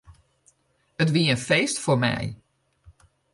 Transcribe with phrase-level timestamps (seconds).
[1.01, 2.23] It wie in feest foar my.